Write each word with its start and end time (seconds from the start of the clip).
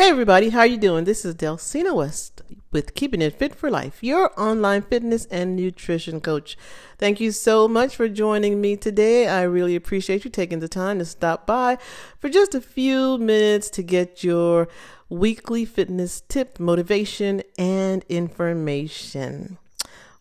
Hey 0.00 0.08
everybody, 0.08 0.48
how 0.48 0.60
are 0.60 0.66
you 0.66 0.78
doing? 0.78 1.04
This 1.04 1.26
is 1.26 1.34
Delcina 1.34 1.94
West 1.94 2.40
with 2.72 2.94
Keeping 2.94 3.20
It 3.20 3.38
Fit 3.38 3.54
for 3.54 3.70
Life, 3.70 4.02
your 4.02 4.32
online 4.40 4.80
fitness 4.80 5.26
and 5.26 5.54
nutrition 5.54 6.22
coach. 6.22 6.56
Thank 6.96 7.20
you 7.20 7.32
so 7.32 7.68
much 7.68 7.96
for 7.96 8.08
joining 8.08 8.62
me 8.62 8.78
today. 8.78 9.28
I 9.28 9.42
really 9.42 9.76
appreciate 9.76 10.24
you 10.24 10.30
taking 10.30 10.60
the 10.60 10.68
time 10.68 11.00
to 11.00 11.04
stop 11.04 11.46
by 11.46 11.76
for 12.18 12.30
just 12.30 12.54
a 12.54 12.62
few 12.62 13.18
minutes 13.18 13.68
to 13.68 13.82
get 13.82 14.24
your 14.24 14.68
weekly 15.10 15.66
fitness 15.66 16.22
tip, 16.22 16.58
motivation, 16.58 17.42
and 17.58 18.02
information. 18.08 19.58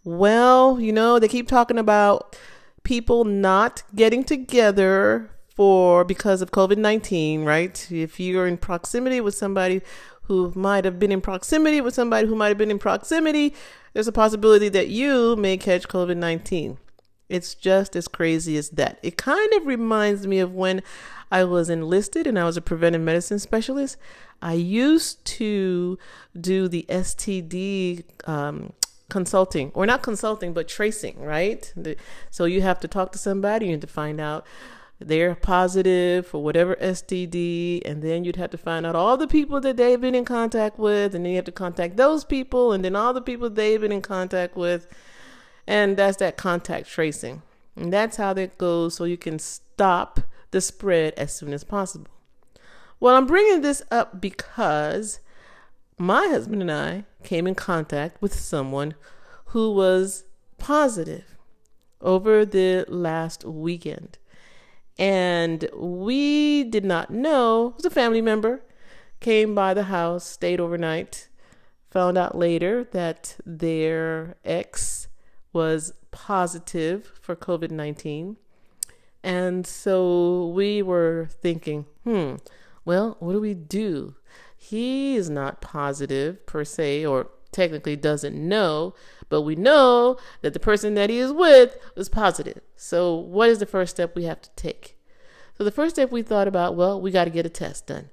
Well, 0.03 0.77
you 0.81 0.91
know, 0.91 1.19
they 1.19 1.29
keep 1.29 1.47
talking 1.47 1.77
about 1.77 2.37
people 2.83 3.23
not 3.23 3.83
getting 3.95 4.25
together 4.25 5.29
for 5.59 6.05
because 6.05 6.41
of 6.41 6.51
COVID 6.51 6.77
19, 6.77 7.43
right? 7.43 7.91
If 7.91 8.17
you're 8.17 8.47
in 8.47 8.55
proximity 8.55 9.19
with 9.19 9.35
somebody 9.35 9.81
who 10.21 10.53
might 10.55 10.85
have 10.85 10.99
been 10.99 11.11
in 11.11 11.19
proximity 11.19 11.81
with 11.81 11.93
somebody 11.93 12.29
who 12.29 12.35
might 12.35 12.47
have 12.47 12.57
been 12.57 12.71
in 12.71 12.79
proximity, 12.79 13.53
there's 13.91 14.07
a 14.07 14.13
possibility 14.13 14.69
that 14.69 14.87
you 14.87 15.35
may 15.35 15.57
catch 15.57 15.89
COVID 15.89 16.15
19. 16.15 16.77
It's 17.27 17.55
just 17.55 17.97
as 17.97 18.07
crazy 18.07 18.55
as 18.55 18.69
that. 18.69 18.99
It 19.03 19.17
kind 19.17 19.51
of 19.51 19.67
reminds 19.67 20.25
me 20.25 20.39
of 20.39 20.53
when 20.53 20.81
I 21.29 21.43
was 21.43 21.69
enlisted 21.69 22.25
and 22.25 22.39
I 22.39 22.45
was 22.45 22.55
a 22.55 22.61
preventive 22.61 23.01
medicine 23.01 23.39
specialist. 23.39 23.97
I 24.41 24.53
used 24.53 25.25
to 25.39 25.99
do 26.39 26.69
the 26.69 26.85
STD 26.87 28.05
um, 28.29 28.71
consulting, 29.09 29.71
or 29.73 29.85
not 29.85 30.03
consulting, 30.03 30.53
but 30.53 30.69
tracing, 30.69 31.19
right? 31.19 31.73
So 32.29 32.45
you 32.45 32.61
have 32.61 32.79
to 32.79 32.87
talk 32.87 33.11
to 33.11 33.17
somebody, 33.17 33.65
you 33.65 33.71
have 33.73 33.81
to 33.81 33.87
find 33.87 34.21
out 34.21 34.45
they're 34.99 35.35
positive 35.35 36.27
for 36.27 36.43
whatever 36.43 36.75
STD, 36.75 37.81
and 37.85 38.01
then 38.01 38.23
you'd 38.23 38.35
have 38.35 38.51
to 38.51 38.57
find 38.57 38.85
out 38.85 38.95
all 38.95 39.15
the 39.15 39.27
people 39.27 39.61
that 39.61 39.77
they've 39.77 39.99
been 39.99 40.15
in 40.15 40.25
contact 40.25 40.77
with, 40.77 41.15
and 41.15 41.25
then 41.25 41.31
you 41.31 41.37
have 41.37 41.45
to 41.45 41.51
contact 41.51 41.97
those 41.97 42.25
people, 42.25 42.73
and 42.73 42.83
then 42.83 42.95
all 42.95 43.13
the 43.13 43.21
people 43.21 43.49
they've 43.49 43.79
been 43.79 43.91
in 43.91 44.01
contact 44.01 44.57
with, 44.57 44.87
and 45.65 45.95
that's 45.95 46.17
that 46.17 46.35
contact 46.37 46.89
tracing. 46.89 47.41
And 47.75 47.93
that's 47.93 48.17
how 48.17 48.33
that 48.33 48.57
goes, 48.57 48.95
so 48.95 49.05
you 49.05 49.17
can 49.17 49.39
stop 49.39 50.19
the 50.51 50.59
spread 50.59 51.13
as 51.13 51.33
soon 51.33 51.53
as 51.53 51.63
possible. 51.63 52.11
Well, 52.99 53.15
I'm 53.15 53.25
bringing 53.25 53.61
this 53.61 53.81
up 53.89 54.19
because 54.19 55.21
my 55.97 56.27
husband 56.27 56.61
and 56.61 56.71
I 56.71 57.05
came 57.23 57.47
in 57.47 57.55
contact 57.55 58.21
with 58.21 58.33
someone 58.33 58.95
who 59.47 59.71
was 59.71 60.25
positive 60.57 61.37
over 62.01 62.45
the 62.45 62.85
last 62.87 63.45
weekend. 63.45 64.18
And 64.99 65.69
we 65.73 66.65
did 66.65 66.83
not 66.83 67.09
know, 67.09 67.69
it 67.69 67.75
was 67.77 67.85
a 67.85 67.89
family 67.89 68.21
member, 68.21 68.61
came 69.21 69.55
by 69.55 69.73
the 69.73 69.83
house, 69.83 70.25
stayed 70.25 70.59
overnight, 70.59 71.29
found 71.89 72.17
out 72.17 72.37
later 72.37 72.83
that 72.91 73.37
their 73.45 74.35
ex 74.43 75.07
was 75.53 75.93
positive 76.11 77.13
for 77.21 77.33
COVID 77.33 77.71
19. 77.71 78.35
And 79.23 79.65
so 79.65 80.47
we 80.47 80.81
were 80.81 81.29
thinking, 81.29 81.85
hmm, 82.03 82.35
well, 82.83 83.15
what 83.19 83.33
do 83.33 83.39
we 83.39 83.53
do? 83.53 84.15
He 84.55 85.15
is 85.15 85.29
not 85.29 85.61
positive 85.61 86.45
per 86.45 86.65
se, 86.65 87.05
or 87.05 87.29
technically 87.53 87.95
doesn't 87.95 88.35
know, 88.35 88.93
but 89.29 89.43
we 89.43 89.55
know 89.55 90.17
that 90.41 90.53
the 90.53 90.59
person 90.59 90.95
that 90.95 91.09
he 91.09 91.19
is 91.19 91.31
with 91.31 91.77
was 91.95 92.09
positive. 92.09 92.61
So, 92.75 93.13
what 93.15 93.49
is 93.49 93.59
the 93.59 93.65
first 93.65 93.95
step 93.95 94.15
we 94.15 94.25
have 94.25 94.41
to 94.41 94.49
take? 94.55 94.97
So, 95.57 95.63
the 95.63 95.71
first 95.71 95.95
step 95.95 96.11
we 96.11 96.23
thought 96.23 96.47
about, 96.47 96.75
well, 96.75 96.99
we 96.99 97.11
got 97.11 97.25
to 97.25 97.29
get 97.29 97.45
a 97.45 97.49
test 97.49 97.87
done. 97.87 98.09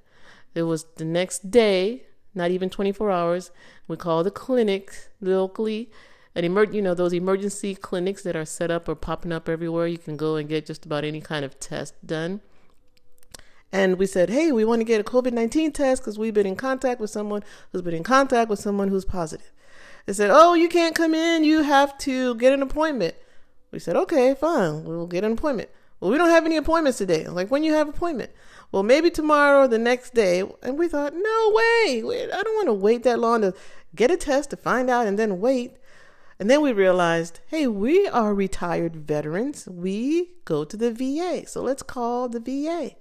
It 0.53 0.63
was 0.63 0.85
the 0.95 1.05
next 1.05 1.51
day, 1.51 2.03
not 2.33 2.51
even 2.51 2.69
24 2.69 3.11
hours. 3.11 3.51
We 3.87 3.97
called 3.97 4.25
the 4.25 4.31
clinic 4.31 4.93
locally, 5.19 5.91
and 6.35 6.45
emer- 6.45 6.71
you 6.71 6.81
know 6.81 6.93
those 6.93 7.13
emergency 7.13 7.75
clinics 7.75 8.23
that 8.23 8.35
are 8.35 8.45
set 8.45 8.69
up 8.71 8.87
or 8.87 8.95
popping 8.95 9.31
up 9.31 9.49
everywhere. 9.49 9.87
You 9.87 9.97
can 9.97 10.17
go 10.17 10.35
and 10.35 10.47
get 10.47 10.65
just 10.67 10.85
about 10.85 11.03
any 11.03 11.21
kind 11.21 11.43
of 11.43 11.59
test 11.59 11.93
done. 12.05 12.41
And 13.71 13.99
we 13.99 14.05
said, 14.05 14.29
hey, 14.29 14.51
we 14.51 14.63
want 14.63 14.79
to 14.79 14.85
get 14.85 15.01
a 15.01 15.03
COVID 15.03 15.33
19 15.33 15.73
test 15.73 16.01
because 16.01 16.17
we've 16.17 16.33
been 16.33 16.47
in 16.47 16.55
contact 16.55 17.01
with 17.01 17.09
someone 17.09 17.43
who's 17.71 17.81
been 17.81 17.93
in 17.93 18.03
contact 18.03 18.49
with 18.49 18.59
someone 18.59 18.87
who's 18.87 19.03
positive. 19.03 19.51
They 20.07 20.13
said, 20.13 20.31
oh, 20.31 20.53
you 20.53 20.69
can't 20.69 20.95
come 20.95 21.13
in. 21.13 21.43
You 21.43 21.63
have 21.63 21.97
to 21.99 22.33
get 22.35 22.53
an 22.53 22.61
appointment. 22.63 23.13
We 23.71 23.79
said, 23.79 23.97
okay, 23.97 24.33
fine. 24.33 24.85
We'll 24.85 25.05
get 25.05 25.25
an 25.25 25.33
appointment. 25.33 25.69
Well, 25.99 26.09
we 26.09 26.17
don't 26.17 26.29
have 26.29 26.45
any 26.45 26.55
appointments 26.55 26.97
today. 26.97 27.27
Like, 27.27 27.51
when 27.51 27.63
you 27.63 27.73
have 27.73 27.89
appointment? 27.89 28.31
Well, 28.71 28.83
maybe 28.83 29.09
tomorrow 29.09 29.63
or 29.63 29.67
the 29.67 29.77
next 29.77 30.13
day. 30.13 30.43
And 30.63 30.79
we 30.79 30.87
thought, 30.87 31.13
no 31.13 31.51
way. 31.53 32.01
I 32.33 32.41
don't 32.41 32.55
want 32.55 32.67
to 32.67 32.73
wait 32.73 33.03
that 33.03 33.19
long 33.19 33.41
to 33.41 33.53
get 33.95 34.09
a 34.09 34.15
test 34.15 34.49
to 34.51 34.57
find 34.57 34.89
out 34.89 35.07
and 35.07 35.19
then 35.19 35.41
wait. 35.41 35.75
And 36.39 36.49
then 36.49 36.61
we 36.61 36.71
realized, 36.71 37.41
hey, 37.47 37.67
we 37.67 38.07
are 38.07 38.33
retired 38.33 38.95
veterans. 38.95 39.67
We 39.67 40.35
go 40.45 40.63
to 40.63 40.77
the 40.77 40.93
VA. 40.93 41.45
So 41.47 41.61
let's 41.61 41.83
call 41.83 42.29
the 42.29 42.39
VA. 42.39 42.91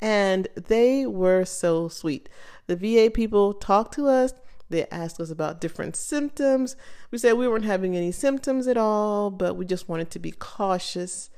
And 0.00 0.46
they 0.54 1.04
were 1.04 1.44
so 1.44 1.88
sweet. 1.88 2.28
The 2.68 2.76
VA 2.76 3.10
people 3.10 3.54
talked 3.54 3.94
to 3.94 4.06
us. 4.06 4.34
They 4.70 4.86
asked 4.86 5.20
us 5.20 5.30
about 5.30 5.60
different 5.60 5.96
symptoms. 5.96 6.76
We 7.10 7.18
said 7.18 7.34
we 7.34 7.48
weren't 7.48 7.64
having 7.64 7.96
any 7.96 8.12
symptoms 8.12 8.66
at 8.66 8.76
all, 8.76 9.30
but 9.30 9.54
we 9.54 9.64
just 9.64 9.88
wanted 9.88 10.10
to 10.10 10.18
be 10.18 10.32
cautious. 10.32 11.30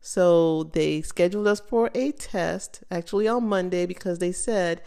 So 0.00 0.64
they 0.64 1.02
scheduled 1.02 1.48
us 1.48 1.60
for 1.60 1.90
a 1.94 2.12
test, 2.12 2.84
actually 2.90 3.26
on 3.26 3.48
Monday, 3.48 3.86
because 3.86 4.18
they 4.18 4.32
said 4.32 4.82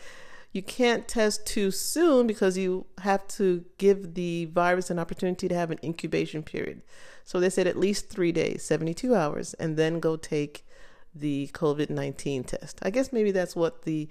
you 0.51 0.63
can't 0.63 1.07
test 1.07 1.45
too 1.45 1.71
soon 1.71 2.25
because 2.25 2.57
you 2.57 2.85
have 2.99 3.27
to 3.27 3.65
give 3.77 4.15
the 4.15 4.45
virus 4.45 4.89
an 4.89 4.97
opportunity 4.97 5.47
to 5.47 5.55
have 5.55 5.71
an 5.71 5.79
incubation 5.83 6.41
period. 6.41 6.81
So 7.23 7.39
they 7.39 7.49
said 7.49 7.67
at 7.67 7.77
least 7.77 8.09
three 8.09 8.31
days, 8.31 8.63
72 8.63 9.13
hours, 9.13 9.53
and 9.55 9.77
then 9.77 9.99
go 9.99 10.15
take 10.15 10.65
the 11.13 11.49
COVID 11.53 11.89
19 11.89 12.43
test. 12.45 12.79
I 12.81 12.89
guess 12.89 13.13
maybe 13.13 13.31
that's 13.31 13.55
what 13.55 13.83
the 13.83 14.07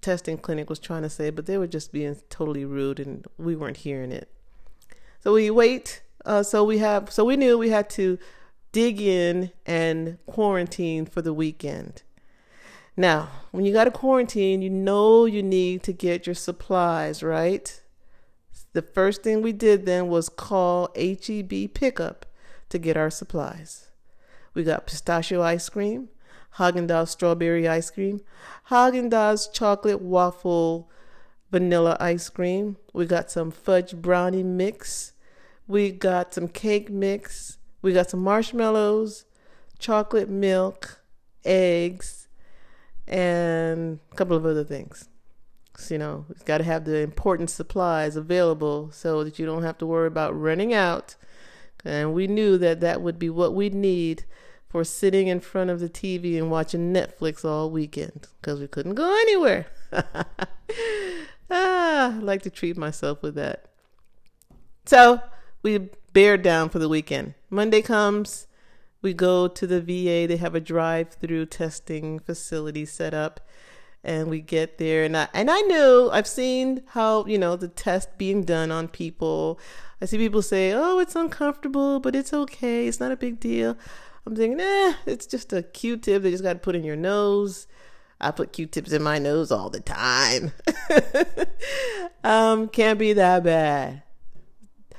testing 0.00 0.38
clinic 0.38 0.68
was 0.68 0.78
trying 0.78 1.02
to 1.02 1.10
say, 1.10 1.30
but 1.30 1.46
they 1.46 1.58
were 1.58 1.66
just 1.66 1.92
being 1.92 2.16
totally 2.28 2.64
rude 2.64 3.00
and 3.00 3.26
we 3.38 3.56
weren't 3.56 3.78
hearing 3.78 4.12
it. 4.12 4.28
So 5.22 5.34
we 5.34 5.50
wait. 5.50 6.02
Uh, 6.24 6.42
so 6.42 6.64
we 6.64 6.78
have, 6.78 7.10
so 7.10 7.24
we 7.24 7.36
knew 7.36 7.56
we 7.56 7.70
had 7.70 7.88
to 7.90 8.18
dig 8.72 9.00
in 9.00 9.50
and 9.66 10.18
quarantine 10.26 11.06
for 11.06 11.22
the 11.22 11.34
weekend. 11.34 12.02
Now, 12.96 13.30
when 13.50 13.64
you 13.64 13.72
got 13.72 13.84
to 13.84 13.90
quarantine, 13.90 14.62
you 14.62 14.70
know 14.70 15.24
you 15.24 15.42
need 15.42 15.82
to 15.84 15.92
get 15.92 16.26
your 16.26 16.34
supplies, 16.34 17.22
right? 17.22 17.80
The 18.72 18.82
first 18.82 19.22
thing 19.22 19.42
we 19.42 19.52
did 19.52 19.86
then 19.86 20.08
was 20.08 20.28
call 20.28 20.90
HEB 20.94 21.72
pickup 21.74 22.26
to 22.68 22.78
get 22.78 22.96
our 22.96 23.10
supplies. 23.10 23.88
We 24.54 24.64
got 24.64 24.86
pistachio 24.86 25.42
ice 25.42 25.68
cream, 25.68 26.08
Haagen-Dazs 26.56 27.08
strawberry 27.08 27.68
ice 27.68 27.90
cream, 27.90 28.20
Haagen-Dazs 28.68 29.52
chocolate 29.52 30.02
waffle 30.02 30.90
vanilla 31.50 31.96
ice 32.00 32.28
cream. 32.28 32.76
We 32.92 33.06
got 33.06 33.30
some 33.30 33.50
fudge 33.50 33.96
brownie 33.96 34.42
mix. 34.42 35.12
We 35.66 35.90
got 35.90 36.34
some 36.34 36.48
cake 36.48 36.90
mix. 36.90 37.58
We 37.82 37.92
got 37.92 38.10
some 38.10 38.20
marshmallows, 38.20 39.24
chocolate 39.78 40.28
milk, 40.28 41.02
eggs, 41.44 42.28
and 43.06 43.98
a 44.12 44.14
couple 44.14 44.36
of 44.36 44.44
other 44.44 44.64
things. 44.64 45.08
So, 45.76 45.94
you 45.94 45.98
know, 45.98 46.26
we've 46.28 46.44
got 46.44 46.58
to 46.58 46.64
have 46.64 46.84
the 46.84 46.98
important 46.98 47.48
supplies 47.48 48.16
available 48.16 48.90
so 48.92 49.24
that 49.24 49.38
you 49.38 49.46
don't 49.46 49.62
have 49.62 49.78
to 49.78 49.86
worry 49.86 50.06
about 50.06 50.38
running 50.38 50.74
out. 50.74 51.16
And 51.84 52.12
we 52.12 52.26
knew 52.26 52.58
that 52.58 52.80
that 52.80 53.00
would 53.00 53.18
be 53.18 53.30
what 53.30 53.54
we'd 53.54 53.74
need 53.74 54.24
for 54.70 54.84
sitting 54.84 55.26
in 55.26 55.40
front 55.40 55.68
of 55.68 55.80
the 55.80 55.88
TV 55.88 56.38
and 56.38 56.48
watching 56.48 56.94
Netflix 56.94 57.44
all 57.44 57.70
weekend 57.70 58.28
because 58.40 58.60
we 58.60 58.68
couldn't 58.68 58.94
go 58.94 59.12
anywhere. 59.22 59.66
ah, 61.50 62.14
I 62.14 62.18
like 62.20 62.42
to 62.42 62.50
treat 62.50 62.76
myself 62.76 63.20
with 63.20 63.34
that. 63.34 63.66
So 64.86 65.20
we 65.64 65.90
bear 66.12 66.36
down 66.36 66.68
for 66.68 66.78
the 66.78 66.88
weekend. 66.88 67.34
Monday 67.50 67.82
comes, 67.82 68.46
we 69.02 69.12
go 69.12 69.48
to 69.48 69.66
the 69.66 69.80
VA. 69.80 70.28
They 70.28 70.36
have 70.36 70.54
a 70.54 70.60
drive-through 70.60 71.46
testing 71.46 72.20
facility 72.20 72.84
set 72.84 73.12
up, 73.12 73.40
and 74.04 74.30
we 74.30 74.40
get 74.40 74.78
there. 74.78 75.02
And 75.02 75.16
I 75.16 75.28
and 75.34 75.50
I 75.50 75.60
knew 75.62 76.10
I've 76.12 76.28
seen 76.28 76.82
how 76.88 77.26
you 77.26 77.38
know 77.38 77.56
the 77.56 77.68
test 77.68 78.18
being 78.18 78.44
done 78.44 78.70
on 78.70 78.86
people. 78.86 79.58
I 80.00 80.04
see 80.04 80.18
people 80.18 80.42
say, 80.42 80.72
"Oh, 80.72 81.00
it's 81.00 81.16
uncomfortable, 81.16 81.98
but 81.98 82.14
it's 82.14 82.32
okay. 82.32 82.86
It's 82.86 83.00
not 83.00 83.10
a 83.10 83.16
big 83.16 83.40
deal." 83.40 83.76
I'm 84.26 84.36
thinking, 84.36 84.60
eh, 84.60 84.94
it's 85.06 85.26
just 85.26 85.52
a 85.52 85.62
Q-tip. 85.62 86.22
They 86.22 86.30
just 86.30 86.42
got 86.42 86.54
to 86.54 86.58
put 86.58 86.76
in 86.76 86.84
your 86.84 86.96
nose. 86.96 87.66
I 88.20 88.30
put 88.30 88.52
Q-tips 88.52 88.92
in 88.92 89.02
my 89.02 89.18
nose 89.18 89.50
all 89.50 89.70
the 89.70 89.80
time. 89.80 90.52
um, 92.24 92.68
can't 92.68 92.98
be 92.98 93.12
that 93.14 93.42
bad. 93.42 94.02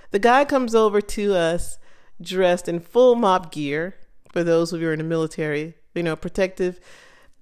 The 0.09 0.19
guy 0.19 0.43
comes 0.43 0.73
over 0.73 1.01
to 1.01 1.35
us 1.35 1.77
dressed 2.21 2.67
in 2.67 2.79
full 2.79 3.15
MOPP 3.15 3.51
gear. 3.51 3.95
For 4.31 4.43
those 4.43 4.71
of 4.71 4.79
you 4.79 4.87
who 4.87 4.91
are 4.91 4.93
in 4.93 4.99
the 4.99 5.05
military, 5.05 5.75
you 5.93 6.03
know, 6.03 6.15
protective, 6.15 6.79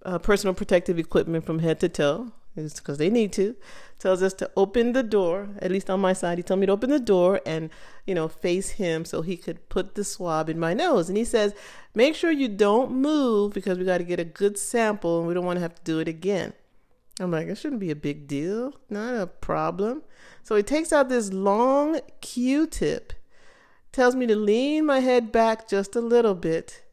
uh, 0.03 0.19
personal 0.19 0.53
protective 0.53 0.97
equipment 0.97 1.45
from 1.45 1.59
head 1.59 1.79
to 1.81 1.89
toe. 1.89 2.31
Because 2.67 2.97
they 2.97 3.09
need 3.09 3.33
to, 3.33 3.55
tells 3.99 4.23
us 4.23 4.33
to 4.35 4.49
open 4.55 4.93
the 4.93 5.03
door, 5.03 5.49
at 5.59 5.71
least 5.71 5.89
on 5.89 5.99
my 5.99 6.13
side. 6.13 6.37
He 6.37 6.43
told 6.43 6.59
me 6.59 6.65
to 6.65 6.71
open 6.71 6.89
the 6.89 6.99
door 6.99 7.41
and, 7.45 7.69
you 8.05 8.15
know, 8.15 8.27
face 8.27 8.71
him 8.71 9.05
so 9.05 9.21
he 9.21 9.37
could 9.37 9.69
put 9.69 9.95
the 9.95 10.03
swab 10.03 10.49
in 10.49 10.59
my 10.59 10.73
nose. 10.73 11.09
And 11.09 11.17
he 11.17 11.25
says, 11.25 11.53
make 11.93 12.15
sure 12.15 12.31
you 12.31 12.47
don't 12.47 12.91
move 12.91 13.53
because 13.53 13.77
we 13.77 13.85
got 13.85 13.97
to 13.99 14.03
get 14.03 14.19
a 14.19 14.25
good 14.25 14.57
sample 14.57 15.19
and 15.19 15.27
we 15.27 15.33
don't 15.33 15.45
want 15.45 15.57
to 15.57 15.61
have 15.61 15.75
to 15.75 15.83
do 15.83 15.99
it 15.99 16.07
again. 16.07 16.53
I'm 17.19 17.31
like, 17.31 17.47
it 17.47 17.55
shouldn't 17.55 17.81
be 17.81 17.91
a 17.91 17.95
big 17.95 18.27
deal, 18.27 18.73
not 18.89 19.13
a 19.13 19.27
problem. 19.27 20.03
So 20.43 20.55
he 20.55 20.63
takes 20.63 20.93
out 20.93 21.09
this 21.09 21.33
long 21.33 21.99
Q 22.21 22.65
tip, 22.65 23.11
tells 23.91 24.15
me 24.15 24.25
to 24.27 24.35
lean 24.35 24.85
my 24.85 24.99
head 24.99 25.31
back 25.31 25.67
just 25.67 25.95
a 25.97 26.01
little 26.01 26.35
bit, 26.35 26.83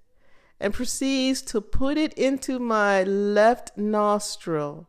and 0.58 0.74
proceeds 0.74 1.42
to 1.42 1.60
put 1.60 1.96
it 1.96 2.12
into 2.14 2.58
my 2.58 3.04
left 3.04 3.76
nostril 3.76 4.88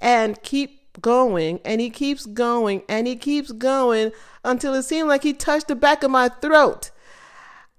and 0.00 0.40
keep 0.42 1.00
going. 1.00 1.60
And 1.64 1.80
he 1.80 1.90
keeps 1.90 2.26
going 2.26 2.82
and 2.88 3.06
he 3.06 3.16
keeps 3.16 3.52
going 3.52 4.12
until 4.44 4.74
it 4.74 4.84
seemed 4.84 5.08
like 5.08 5.22
he 5.22 5.32
touched 5.32 5.68
the 5.68 5.74
back 5.74 6.02
of 6.02 6.10
my 6.10 6.28
throat. 6.28 6.90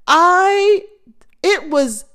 I, 0.07 0.83
it 1.43 1.69
was, 1.69 2.05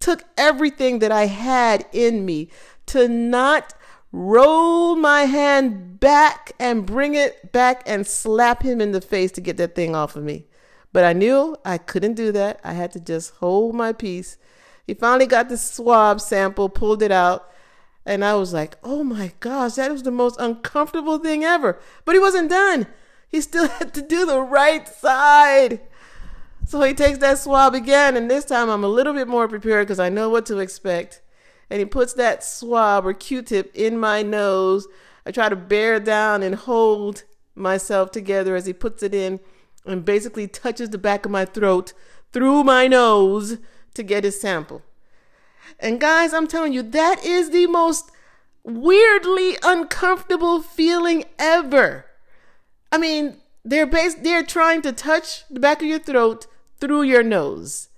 took 0.00 0.24
everything 0.36 1.00
that 1.00 1.12
I 1.12 1.26
had 1.26 1.86
in 1.92 2.24
me 2.24 2.50
to 2.86 3.08
not 3.08 3.74
roll 4.12 4.96
my 4.96 5.22
hand 5.22 6.00
back 6.00 6.52
and 6.58 6.86
bring 6.86 7.14
it 7.14 7.52
back 7.52 7.82
and 7.86 8.06
slap 8.06 8.62
him 8.62 8.80
in 8.80 8.92
the 8.92 9.00
face 9.00 9.32
to 9.32 9.40
get 9.40 9.56
that 9.58 9.74
thing 9.74 9.94
off 9.94 10.16
of 10.16 10.24
me. 10.24 10.46
But 10.92 11.04
I 11.04 11.12
knew 11.12 11.56
I 11.64 11.78
couldn't 11.78 12.14
do 12.14 12.32
that. 12.32 12.60
I 12.64 12.72
had 12.72 12.92
to 12.92 13.00
just 13.00 13.34
hold 13.36 13.74
my 13.74 13.92
peace. 13.92 14.38
He 14.86 14.94
finally 14.94 15.26
got 15.26 15.50
the 15.50 15.58
swab 15.58 16.20
sample, 16.20 16.68
pulled 16.70 17.02
it 17.02 17.12
out, 17.12 17.50
and 18.08 18.24
I 18.24 18.34
was 18.34 18.52
like, 18.52 18.76
oh 18.82 19.04
my 19.04 19.32
gosh, 19.40 19.74
that 19.74 19.92
was 19.92 20.02
the 20.02 20.10
most 20.10 20.40
uncomfortable 20.40 21.18
thing 21.18 21.44
ever. 21.44 21.78
But 22.04 22.14
he 22.14 22.18
wasn't 22.18 22.50
done. 22.50 22.86
He 23.28 23.40
still 23.40 23.68
had 23.78 23.94
to 23.94 24.02
do 24.02 24.26
the 24.26 24.40
right 24.40 24.88
side. 24.88 25.80
So 26.66 26.82
he 26.82 26.92
takes 26.92 27.18
that 27.18 27.38
swab 27.38 27.74
again, 27.74 28.16
and 28.16 28.30
this 28.30 28.44
time 28.44 28.68
I'm 28.68 28.84
a 28.84 28.88
little 28.88 29.14
bit 29.14 29.28
more 29.28 29.48
prepared 29.48 29.86
because 29.86 30.00
I 30.00 30.08
know 30.08 30.28
what 30.28 30.44
to 30.46 30.58
expect 30.58 31.22
and 31.70 31.80
he 31.80 31.84
puts 31.84 32.14
that 32.14 32.42
swab 32.42 33.06
or 33.06 33.12
Q-tip 33.12 33.70
in 33.74 33.98
my 33.98 34.22
nose. 34.22 34.86
I 35.26 35.30
try 35.30 35.48
to 35.48 35.56
bear 35.56 36.00
down 36.00 36.42
and 36.42 36.54
hold 36.54 37.24
myself 37.54 38.10
together 38.10 38.56
as 38.56 38.66
he 38.66 38.72
puts 38.72 39.02
it 39.02 39.14
in 39.14 39.40
and 39.84 40.04
basically 40.04 40.48
touches 40.48 40.90
the 40.90 40.98
back 40.98 41.24
of 41.24 41.30
my 41.30 41.44
throat 41.44 41.92
through 42.32 42.64
my 42.64 42.86
nose 42.86 43.58
to 43.94 44.02
get 44.02 44.24
his 44.24 44.40
sample. 44.40 44.82
And 45.78 46.00
guys, 46.00 46.32
I'm 46.32 46.46
telling 46.46 46.72
you, 46.72 46.82
that 46.82 47.24
is 47.24 47.50
the 47.50 47.66
most 47.66 48.10
weirdly 48.62 49.56
uncomfortable 49.62 50.62
feeling 50.62 51.24
ever. 51.38 52.06
I 52.92 52.98
mean, 52.98 53.36
they're 53.64 53.86
bas- 53.86 54.14
they're 54.14 54.42
trying 54.42 54.82
to 54.82 54.92
touch 54.92 55.44
the 55.48 55.60
back 55.60 55.82
of 55.82 55.88
your 55.88 55.98
throat 55.98 56.46
through 56.78 57.02
your 57.02 57.22
nose. 57.22 57.88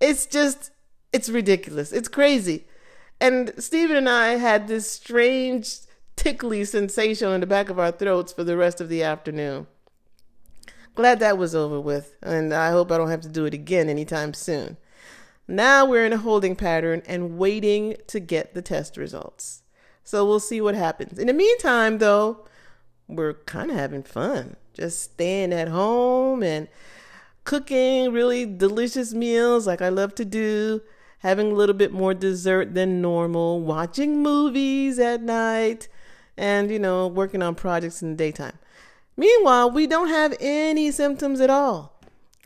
It's 0.00 0.26
just 0.26 0.70
it's 1.12 1.28
ridiculous. 1.28 1.92
It's 1.92 2.08
crazy. 2.08 2.66
And 3.20 3.52
Stephen 3.58 3.96
and 3.96 4.08
I 4.08 4.36
had 4.36 4.68
this 4.68 4.90
strange 4.90 5.78
tickly 6.16 6.64
sensation 6.64 7.32
in 7.32 7.40
the 7.40 7.46
back 7.46 7.70
of 7.70 7.78
our 7.78 7.92
throats 7.92 8.32
for 8.32 8.44
the 8.44 8.56
rest 8.56 8.80
of 8.80 8.88
the 8.88 9.02
afternoon. 9.02 9.66
Glad 10.94 11.20
that 11.20 11.38
was 11.38 11.54
over 11.54 11.78
with, 11.80 12.16
and 12.22 12.54
I 12.54 12.70
hope 12.70 12.90
I 12.90 12.96
don't 12.96 13.10
have 13.10 13.20
to 13.22 13.28
do 13.28 13.44
it 13.44 13.54
again 13.54 13.88
anytime 13.88 14.32
soon. 14.32 14.78
Now 15.48 15.84
we're 15.84 16.04
in 16.04 16.12
a 16.12 16.18
holding 16.18 16.56
pattern 16.56 17.02
and 17.06 17.38
waiting 17.38 17.96
to 18.08 18.20
get 18.20 18.54
the 18.54 18.62
test 18.62 18.96
results. 18.96 19.62
So 20.02 20.24
we'll 20.26 20.40
see 20.40 20.60
what 20.60 20.74
happens. 20.74 21.18
In 21.18 21.26
the 21.26 21.32
meantime, 21.32 21.98
though, 21.98 22.46
we're 23.08 23.34
kind 23.34 23.70
of 23.70 23.76
having 23.76 24.02
fun. 24.02 24.56
Just 24.74 25.02
staying 25.02 25.52
at 25.52 25.68
home 25.68 26.42
and 26.42 26.68
cooking 27.44 28.12
really 28.12 28.44
delicious 28.44 29.14
meals 29.14 29.66
like 29.66 29.80
I 29.80 29.88
love 29.88 30.14
to 30.16 30.24
do 30.24 30.82
having 31.20 31.50
a 31.50 31.54
little 31.54 31.74
bit 31.74 31.92
more 31.92 32.14
dessert 32.14 32.74
than 32.74 33.00
normal, 33.00 33.60
watching 33.60 34.22
movies 34.22 34.98
at 34.98 35.22
night, 35.22 35.88
and, 36.36 36.70
you 36.70 36.78
know, 36.78 37.06
working 37.08 37.42
on 37.42 37.54
projects 37.54 38.02
in 38.02 38.10
the 38.10 38.16
daytime. 38.16 38.58
Meanwhile, 39.16 39.70
we 39.70 39.86
don't 39.86 40.08
have 40.08 40.36
any 40.40 40.90
symptoms 40.90 41.40
at 41.40 41.50
all. 41.50 41.95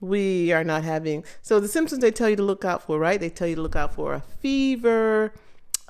We 0.00 0.52
are 0.52 0.64
not 0.64 0.82
having, 0.82 1.24
so 1.42 1.60
the 1.60 1.68
symptoms 1.68 2.00
they 2.00 2.10
tell 2.10 2.30
you 2.30 2.36
to 2.36 2.42
look 2.42 2.64
out 2.64 2.82
for, 2.82 2.98
right? 2.98 3.20
They 3.20 3.28
tell 3.28 3.48
you 3.48 3.56
to 3.56 3.62
look 3.62 3.76
out 3.76 3.94
for 3.94 4.14
a 4.14 4.20
fever, 4.20 5.34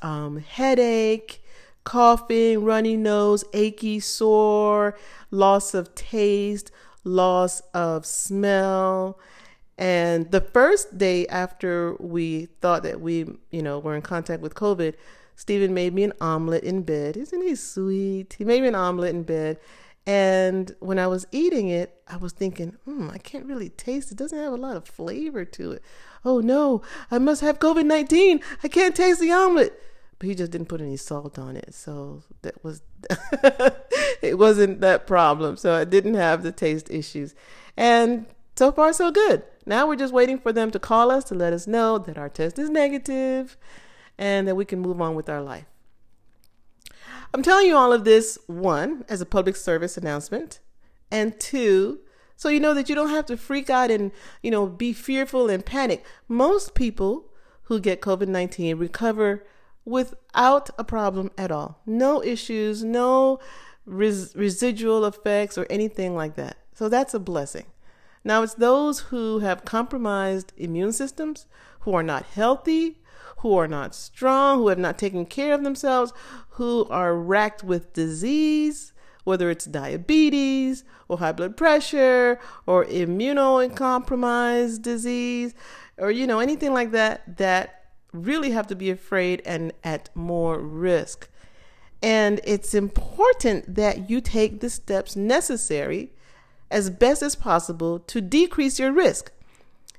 um, 0.02 0.38
headache, 0.38 1.42
coughing, 1.84 2.64
runny 2.64 2.96
nose, 2.96 3.44
achy, 3.52 4.00
sore, 4.00 4.98
loss 5.30 5.74
of 5.74 5.94
taste, 5.94 6.72
loss 7.04 7.60
of 7.72 8.04
smell, 8.04 9.18
and 9.80 10.30
the 10.30 10.42
first 10.42 10.98
day 10.98 11.26
after 11.28 11.94
we 11.98 12.46
thought 12.60 12.82
that 12.82 13.00
we, 13.00 13.24
you 13.50 13.62
know, 13.62 13.78
were 13.78 13.96
in 13.96 14.02
contact 14.02 14.42
with 14.42 14.54
COVID, 14.54 14.94
Stephen 15.36 15.72
made 15.72 15.94
me 15.94 16.04
an 16.04 16.12
omelet 16.20 16.64
in 16.64 16.82
bed. 16.82 17.16
Isn't 17.16 17.40
he 17.40 17.54
sweet? 17.54 18.34
He 18.36 18.44
made 18.44 18.60
me 18.60 18.68
an 18.68 18.74
omelet 18.74 19.14
in 19.14 19.22
bed. 19.22 19.58
And 20.06 20.74
when 20.80 20.98
I 20.98 21.06
was 21.06 21.26
eating 21.30 21.68
it, 21.68 22.02
I 22.08 22.16
was 22.16 22.32
thinking, 22.32 22.76
hmm, 22.84 23.10
I 23.10 23.18
can't 23.18 23.46
really 23.46 23.68
taste 23.68 24.10
it. 24.10 24.18
doesn't 24.18 24.38
have 24.38 24.52
a 24.52 24.56
lot 24.56 24.76
of 24.76 24.86
flavor 24.86 25.44
to 25.44 25.72
it. 25.72 25.82
Oh 26.24 26.40
no, 26.40 26.82
I 27.10 27.18
must 27.18 27.40
have 27.42 27.58
COVID 27.58 27.84
19. 27.86 28.40
I 28.62 28.68
can't 28.68 28.96
taste 28.96 29.20
the 29.20 29.30
omelet. 29.30 29.80
But 30.18 30.28
he 30.28 30.34
just 30.34 30.52
didn't 30.52 30.68
put 30.68 30.82
any 30.82 30.98
salt 30.98 31.38
on 31.38 31.56
it. 31.56 31.72
So 31.72 32.22
that 32.42 32.62
was, 32.62 32.82
it 34.22 34.38
wasn't 34.38 34.82
that 34.82 35.06
problem. 35.06 35.56
So 35.56 35.74
I 35.74 35.84
didn't 35.84 36.14
have 36.14 36.42
the 36.42 36.52
taste 36.52 36.90
issues. 36.90 37.34
And 37.76 38.26
so 38.54 38.70
far, 38.70 38.92
so 38.92 39.10
good. 39.10 39.42
Now 39.64 39.86
we're 39.86 39.96
just 39.96 40.12
waiting 40.12 40.38
for 40.38 40.52
them 40.52 40.70
to 40.72 40.78
call 40.78 41.10
us 41.10 41.24
to 41.24 41.34
let 41.34 41.54
us 41.54 41.66
know 41.66 41.96
that 41.98 42.18
our 42.18 42.28
test 42.28 42.58
is 42.58 42.68
negative 42.68 43.56
and 44.18 44.46
that 44.46 44.56
we 44.56 44.66
can 44.66 44.80
move 44.80 45.00
on 45.00 45.14
with 45.14 45.30
our 45.30 45.40
life. 45.40 45.69
I'm 47.32 47.42
telling 47.42 47.66
you 47.66 47.76
all 47.76 47.92
of 47.92 48.04
this, 48.04 48.38
one, 48.46 49.04
as 49.08 49.20
a 49.20 49.26
public 49.26 49.54
service 49.54 49.96
announcement, 49.96 50.58
and 51.12 51.38
two, 51.38 52.00
so 52.36 52.48
you 52.48 52.58
know 52.58 52.74
that 52.74 52.88
you 52.88 52.94
don't 52.94 53.10
have 53.10 53.26
to 53.26 53.36
freak 53.36 53.70
out 53.70 53.90
and, 53.90 54.10
you 54.42 54.50
know, 54.50 54.66
be 54.66 54.92
fearful 54.92 55.48
and 55.48 55.64
panic. 55.64 56.04
Most 56.26 56.74
people 56.74 57.26
who 57.64 57.78
get 57.78 58.00
COVID 58.00 58.26
19 58.26 58.78
recover 58.78 59.44
without 59.84 60.70
a 60.78 60.84
problem 60.84 61.30
at 61.38 61.52
all. 61.52 61.80
No 61.86 62.22
issues, 62.22 62.82
no 62.82 63.38
res- 63.84 64.34
residual 64.34 65.04
effects, 65.04 65.56
or 65.56 65.66
anything 65.70 66.16
like 66.16 66.34
that. 66.36 66.56
So 66.74 66.88
that's 66.88 67.14
a 67.14 67.20
blessing. 67.20 67.66
Now, 68.24 68.42
it's 68.42 68.54
those 68.54 69.00
who 69.00 69.38
have 69.38 69.64
compromised 69.64 70.52
immune 70.56 70.92
systems, 70.92 71.46
who 71.80 71.94
are 71.94 72.02
not 72.02 72.24
healthy, 72.24 72.98
who 73.40 73.56
are 73.56 73.68
not 73.68 73.94
strong, 73.94 74.58
who 74.58 74.68
have 74.68 74.78
not 74.78 74.98
taken 74.98 75.24
care 75.24 75.54
of 75.54 75.64
themselves, 75.64 76.12
who 76.50 76.86
are 76.90 77.14
racked 77.14 77.64
with 77.64 77.92
disease, 77.92 78.92
whether 79.24 79.50
it's 79.50 79.64
diabetes 79.64 80.84
or 81.08 81.18
high 81.18 81.32
blood 81.32 81.56
pressure 81.56 82.38
or 82.66 82.84
immunocompromised 82.84 84.82
disease 84.82 85.54
or, 85.96 86.10
you 86.10 86.26
know, 86.26 86.38
anything 86.38 86.72
like 86.72 86.90
that, 86.90 87.36
that 87.38 87.84
really 88.12 88.50
have 88.50 88.66
to 88.66 88.74
be 88.74 88.90
afraid 88.90 89.42
and 89.46 89.72
at 89.84 90.10
more 90.14 90.58
risk. 90.58 91.28
And 92.02 92.40
it's 92.44 92.74
important 92.74 93.74
that 93.74 94.10
you 94.10 94.20
take 94.20 94.60
the 94.60 94.70
steps 94.70 95.16
necessary 95.16 96.12
as 96.70 96.90
best 96.90 97.22
as 97.22 97.34
possible 97.34 97.98
to 98.00 98.20
decrease 98.20 98.78
your 98.78 98.92
risk. 98.92 99.32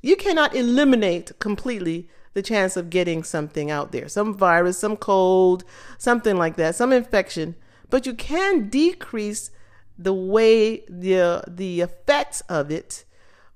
You 0.01 0.15
cannot 0.15 0.55
eliminate 0.55 1.38
completely 1.39 2.10
the 2.33 2.41
chance 2.41 2.77
of 2.77 2.89
getting 2.89 3.23
something 3.23 3.69
out 3.69 3.91
there, 3.91 4.07
some 4.07 4.33
virus, 4.33 4.77
some 4.77 4.95
cold, 4.95 5.63
something 5.97 6.38
like 6.38 6.55
that, 6.55 6.75
some 6.75 6.93
infection, 6.93 7.55
but 7.89 8.05
you 8.05 8.13
can 8.13 8.69
decrease 8.69 9.51
the 9.97 10.13
way 10.13 10.83
the 10.89 11.43
the 11.47 11.81
effects 11.81 12.41
of 12.41 12.71
it 12.71 13.05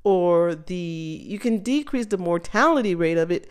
or 0.03 0.53
the 0.53 1.23
you 1.25 1.39
can 1.39 1.59
decrease 1.59 2.07
the 2.07 2.17
mortality 2.17 2.93
rate 2.93 3.17
of 3.17 3.31
it 3.31 3.49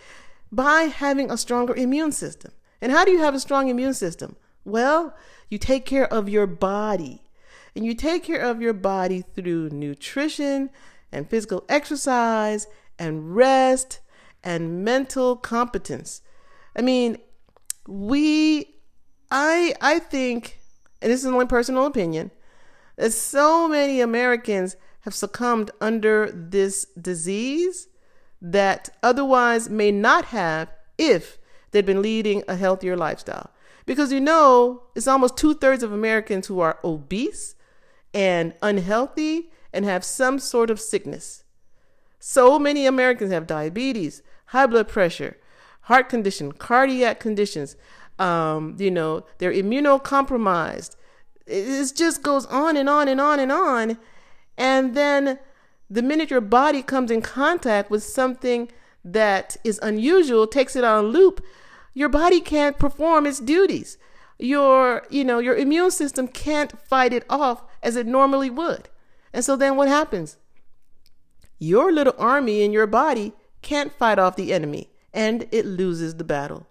by 0.53 0.83
having 0.83 1.31
a 1.31 1.37
stronger 1.37 1.75
immune 1.75 2.13
system. 2.13 2.53
And 2.81 2.93
how 2.93 3.05
do 3.05 3.11
you 3.11 3.21
have 3.21 3.35
a 3.35 3.41
strong 3.41 3.69
immune 3.69 3.95
system? 3.95 4.37
Well, 4.65 5.17
you 5.49 5.59
take 5.59 5.85
care 5.85 6.13
of 6.13 6.29
your 6.29 6.47
body. 6.47 7.23
And 7.75 7.85
you 7.85 7.95
take 7.95 8.23
care 8.23 8.41
of 8.41 8.63
your 8.63 8.73
body 8.73 9.25
through 9.35 9.71
nutrition 9.71 10.71
and 11.11 11.29
physical 11.29 11.65
exercise 11.69 12.69
and 12.99 13.35
rest 13.35 14.01
and 14.45 14.85
mental 14.85 15.35
competence. 15.37 16.21
I 16.77 16.83
mean, 16.83 17.19
we 17.89 18.77
I 19.31 19.75
I 19.81 19.99
think 19.99 20.61
and 21.05 21.13
this 21.13 21.21
is 21.21 21.27
only 21.27 21.47
personal 21.47 21.85
opinion, 21.85 22.31
that 22.97 23.13
so 23.13 23.69
many 23.69 24.01
Americans 24.01 24.77
have 25.01 25.15
succumbed 25.15 25.71
under 25.81 26.31
this 26.33 26.87
disease 26.99 27.89
that 28.41 28.89
otherwise 29.03 29.69
may 29.69 29.91
not 29.91 30.27
have 30.27 30.73
if 30.97 31.37
they'd 31.71 31.85
been 31.85 32.01
leading 32.01 32.43
a 32.49 32.57
healthier 32.57 32.97
lifestyle. 32.97 33.51
Because 33.85 34.13
you 34.13 34.21
know, 34.21 34.85
it's 34.95 35.07
almost 35.07 35.37
two 35.37 35.53
thirds 35.53 35.83
of 35.83 35.93
Americans 35.93 36.47
who 36.47 36.61
are 36.61 36.79
obese 36.83 37.55
and 38.15 38.55
unhealthy 38.63 39.51
and 39.75 39.85
have 39.85 40.05
some 40.05 40.39
sort 40.39 40.71
of 40.71 40.81
sickness. 40.81 41.45
So 42.19 42.59
many 42.59 42.87
Americans 42.87 43.31
have 43.31 43.47
diabetes, 43.47 44.23
high 44.55 44.67
blood 44.67 44.87
pressure, 44.87 45.37
heart 45.83 46.09
condition, 46.09 46.53
cardiac 46.53 47.19
conditions. 47.19 47.75
Um, 48.21 48.77
you 48.79 48.91
know, 48.91 49.27
they're 49.39 49.53
immunocompromised. 49.53 50.95
It 51.45 51.93
just 51.97 52.23
goes 52.23 52.47
on 52.47 52.77
and 52.77 52.89
on 52.89 53.09
and 53.09 53.21
on 53.21 53.41
and 53.41 53.51
on. 53.51 53.99
And 54.57 54.95
then 54.95 55.41
the 55.91 56.03
minute 56.03 56.31
your 56.31 56.41
body 56.41 56.83
comes 56.83 57.11
in 57.11 57.21
contact 57.21 57.91
with 57.91 58.05
something 58.05 58.71
that 59.05 59.57
is 59.65 59.81
unusual, 59.83 60.47
takes 60.47 60.77
it 60.77 60.85
on 60.85 61.05
a 61.05 61.09
loop, 61.09 61.45
your 61.93 62.09
body 62.09 62.41
can't 62.41 62.79
perform 62.79 63.27
its 63.27 63.41
duties. 63.41 63.99
Your, 64.39 65.05
you 65.11 65.25
know, 65.25 65.41
your 65.41 65.57
immune 65.57 65.91
system 65.91 66.29
can't 66.29 66.79
fight 66.89 67.13
it 67.13 67.25
off 67.29 67.65
as 67.83 67.97
it 67.97 68.07
normally 68.07 68.51
would. 68.51 68.89
And 69.33 69.45
so 69.45 69.57
then 69.57 69.77
what 69.77 69.89
happens? 69.89 70.39
Your 71.59 71.91
little 71.91 72.15
army 72.19 72.63
in 72.63 72.73
your 72.73 72.87
body 72.87 73.33
can't 73.65 73.93
fight 73.93 74.21
off 74.21 74.37
the 74.37 74.53
enemy 74.53 74.91
and 75.13 75.49
it 75.51 75.67
loses 75.67 76.17
the 76.17 76.25
battle. 76.25 76.67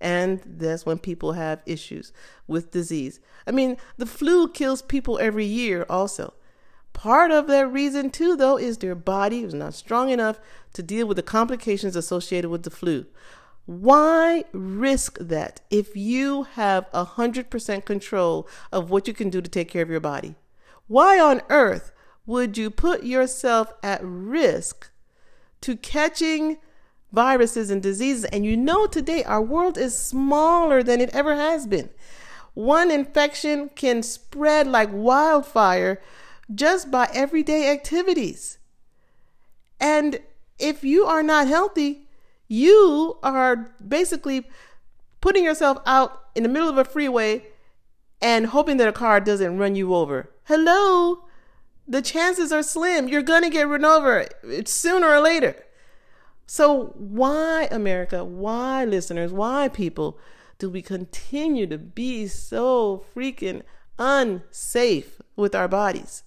And 0.00 0.40
that's 0.44 0.86
when 0.86 0.98
people 0.98 1.32
have 1.32 1.62
issues 1.66 2.12
with 2.46 2.70
disease. 2.70 3.20
I 3.46 3.50
mean, 3.50 3.76
the 3.96 4.06
flu 4.06 4.48
kills 4.48 4.82
people 4.82 5.18
every 5.18 5.44
year 5.44 5.84
also. 5.88 6.34
Part 6.92 7.30
of 7.30 7.46
that 7.48 7.70
reason, 7.70 8.10
too, 8.10 8.34
though, 8.34 8.56
is 8.56 8.78
their 8.78 8.94
body 8.94 9.42
is 9.42 9.54
not 9.54 9.74
strong 9.74 10.10
enough 10.10 10.40
to 10.72 10.82
deal 10.82 11.06
with 11.06 11.16
the 11.16 11.22
complications 11.22 11.94
associated 11.94 12.50
with 12.50 12.62
the 12.62 12.70
flu. 12.70 13.06
Why 13.66 14.44
risk 14.52 15.18
that 15.20 15.60
if 15.70 15.94
you 15.94 16.44
have 16.44 16.90
100% 16.92 17.84
control 17.84 18.48
of 18.72 18.90
what 18.90 19.06
you 19.06 19.14
can 19.14 19.30
do 19.30 19.42
to 19.42 19.50
take 19.50 19.68
care 19.68 19.82
of 19.82 19.90
your 19.90 20.00
body? 20.00 20.36
Why 20.86 21.20
on 21.20 21.42
earth 21.50 21.92
would 22.24 22.56
you 22.56 22.70
put 22.70 23.04
yourself 23.04 23.72
at 23.82 24.00
risk 24.02 24.90
to 25.62 25.76
catching 25.76 26.58
viruses 27.12 27.70
and 27.70 27.82
diseases? 27.82 28.24
And 28.26 28.44
you 28.44 28.56
know, 28.56 28.86
today 28.86 29.24
our 29.24 29.42
world 29.42 29.78
is 29.78 29.96
smaller 29.96 30.82
than 30.82 31.00
it 31.00 31.10
ever 31.14 31.36
has 31.36 31.66
been. 31.66 31.90
One 32.54 32.90
infection 32.90 33.70
can 33.74 34.02
spread 34.02 34.66
like 34.66 34.90
wildfire 34.92 36.00
just 36.54 36.90
by 36.90 37.08
everyday 37.12 37.70
activities. 37.70 38.58
And 39.80 40.20
if 40.58 40.82
you 40.82 41.04
are 41.04 41.22
not 41.22 41.46
healthy, 41.46 42.08
you 42.48 43.18
are 43.22 43.70
basically 43.86 44.48
putting 45.20 45.44
yourself 45.44 45.78
out 45.86 46.24
in 46.34 46.42
the 46.42 46.48
middle 46.48 46.68
of 46.68 46.78
a 46.78 46.84
freeway 46.84 47.44
and 48.20 48.46
hoping 48.46 48.76
that 48.78 48.88
a 48.88 48.92
car 48.92 49.20
doesn't 49.20 49.58
run 49.58 49.74
you 49.74 49.94
over. 49.94 50.30
Hello? 50.44 51.27
The 51.88 52.02
chances 52.02 52.52
are 52.52 52.62
slim. 52.62 53.08
You're 53.08 53.22
going 53.22 53.42
to 53.42 53.50
get 53.50 53.66
run 53.66 53.84
over 53.84 54.26
sooner 54.66 55.08
or 55.08 55.20
later. 55.20 55.64
So, 56.46 56.94
why, 56.96 57.66
America, 57.70 58.24
why, 58.24 58.84
listeners, 58.84 59.32
why, 59.32 59.68
people, 59.68 60.18
do 60.58 60.68
we 60.68 60.82
continue 60.82 61.66
to 61.66 61.78
be 61.78 62.26
so 62.26 63.04
freaking 63.14 63.62
unsafe 63.98 65.20
with 65.36 65.54
our 65.54 65.68
bodies? 65.68 66.24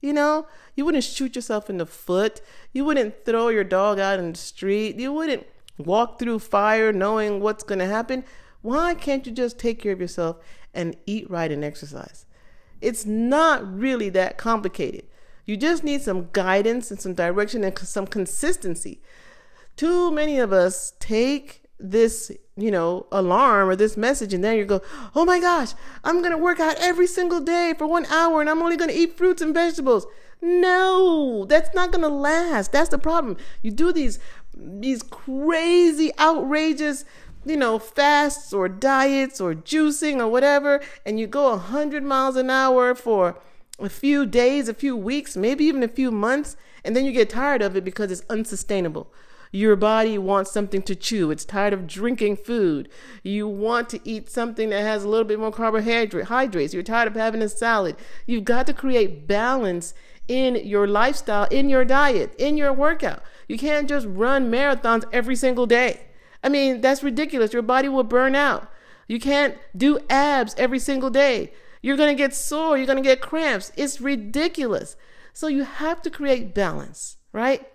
You 0.00 0.12
know, 0.12 0.46
you 0.76 0.84
wouldn't 0.84 1.04
shoot 1.04 1.34
yourself 1.34 1.70
in 1.70 1.78
the 1.78 1.86
foot. 1.86 2.40
You 2.72 2.84
wouldn't 2.84 3.24
throw 3.24 3.48
your 3.48 3.64
dog 3.64 3.98
out 3.98 4.18
in 4.18 4.32
the 4.32 4.38
street. 4.38 4.96
You 4.96 5.12
wouldn't 5.12 5.46
walk 5.78 6.18
through 6.18 6.40
fire 6.40 6.92
knowing 6.92 7.40
what's 7.40 7.64
going 7.64 7.78
to 7.78 7.86
happen. 7.86 8.24
Why 8.62 8.94
can't 8.94 9.26
you 9.26 9.32
just 9.32 9.58
take 9.58 9.80
care 9.80 9.92
of 9.92 10.00
yourself 10.00 10.38
and 10.72 10.96
eat 11.06 11.30
right 11.30 11.50
and 11.50 11.64
exercise? 11.64 12.26
It's 12.80 13.04
not 13.06 13.78
really 13.78 14.08
that 14.10 14.38
complicated. 14.38 15.06
You 15.46 15.56
just 15.56 15.84
need 15.84 16.02
some 16.02 16.28
guidance 16.32 16.90
and 16.90 17.00
some 17.00 17.14
direction 17.14 17.64
and 17.64 17.78
some 17.78 18.06
consistency. 18.06 19.00
Too 19.76 20.10
many 20.10 20.38
of 20.38 20.52
us 20.52 20.92
take 21.00 21.62
this, 21.78 22.30
you 22.56 22.70
know, 22.70 23.06
alarm 23.10 23.68
or 23.68 23.76
this 23.76 23.96
message 23.96 24.32
and 24.32 24.42
then 24.42 24.56
you 24.56 24.64
go, 24.64 24.80
"Oh 25.14 25.24
my 25.24 25.40
gosh, 25.40 25.74
I'm 26.02 26.20
going 26.20 26.30
to 26.30 26.38
work 26.38 26.60
out 26.60 26.76
every 26.78 27.06
single 27.06 27.40
day 27.40 27.74
for 27.76 27.86
1 27.86 28.06
hour 28.06 28.40
and 28.40 28.48
I'm 28.48 28.62
only 28.62 28.76
going 28.76 28.90
to 28.90 28.96
eat 28.96 29.16
fruits 29.18 29.42
and 29.42 29.52
vegetables." 29.52 30.06
No, 30.40 31.46
that's 31.46 31.74
not 31.74 31.90
going 31.90 32.02
to 32.02 32.08
last. 32.08 32.70
That's 32.70 32.90
the 32.90 32.98
problem. 32.98 33.36
You 33.62 33.70
do 33.70 33.92
these 33.92 34.18
these 34.56 35.02
crazy, 35.02 36.12
outrageous, 36.18 37.04
you 37.44 37.56
know, 37.56 37.78
fasts 37.78 38.52
or 38.52 38.68
diets 38.68 39.40
or 39.40 39.54
juicing 39.54 40.18
or 40.18 40.28
whatever, 40.28 40.80
and 41.04 41.18
you 41.18 41.26
go 41.26 41.50
100 41.50 42.02
miles 42.02 42.36
an 42.36 42.50
hour 42.50 42.94
for 42.94 43.38
a 43.78 43.88
few 43.88 44.24
days, 44.26 44.68
a 44.68 44.74
few 44.74 44.96
weeks, 44.96 45.36
maybe 45.36 45.64
even 45.64 45.82
a 45.82 45.88
few 45.88 46.10
months, 46.10 46.56
and 46.84 46.94
then 46.94 47.04
you 47.04 47.12
get 47.12 47.30
tired 47.30 47.62
of 47.62 47.76
it 47.76 47.84
because 47.84 48.10
it's 48.10 48.22
unsustainable. 48.30 49.12
Your 49.50 49.76
body 49.76 50.18
wants 50.18 50.50
something 50.50 50.82
to 50.82 50.96
chew. 50.96 51.30
It's 51.30 51.44
tired 51.44 51.72
of 51.72 51.86
drinking 51.86 52.38
food. 52.38 52.88
You 53.22 53.46
want 53.46 53.88
to 53.90 54.00
eat 54.02 54.28
something 54.28 54.70
that 54.70 54.82
has 54.82 55.04
a 55.04 55.08
little 55.08 55.24
bit 55.24 55.38
more 55.38 55.52
carbohydrates. 55.52 56.74
You're 56.74 56.82
tired 56.82 57.06
of 57.06 57.14
having 57.14 57.40
a 57.40 57.48
salad. 57.48 57.94
You've 58.26 58.44
got 58.44 58.66
to 58.66 58.74
create 58.74 59.28
balance 59.28 59.94
in 60.26 60.56
your 60.56 60.88
lifestyle, 60.88 61.44
in 61.52 61.68
your 61.68 61.84
diet, 61.84 62.34
in 62.36 62.56
your 62.56 62.72
workout. 62.72 63.22
You 63.46 63.56
can't 63.56 63.88
just 63.88 64.08
run 64.08 64.50
marathons 64.50 65.04
every 65.12 65.36
single 65.36 65.66
day. 65.66 66.00
I 66.44 66.50
mean, 66.50 66.82
that's 66.82 67.02
ridiculous. 67.02 67.54
Your 67.54 67.62
body 67.62 67.88
will 67.88 68.04
burn 68.04 68.34
out. 68.34 68.70
You 69.08 69.18
can't 69.18 69.56
do 69.74 69.98
abs 70.10 70.54
every 70.58 70.78
single 70.78 71.10
day. 71.10 71.52
You're 71.82 71.96
going 71.96 72.14
to 72.14 72.22
get 72.22 72.34
sore. 72.34 72.76
You're 72.76 72.86
going 72.86 73.02
to 73.02 73.02
get 73.02 73.22
cramps. 73.22 73.72
It's 73.76 74.00
ridiculous. 74.00 74.96
So 75.32 75.46
you 75.48 75.64
have 75.64 76.02
to 76.02 76.10
create 76.10 76.54
balance, 76.54 77.16
right? 77.32 77.66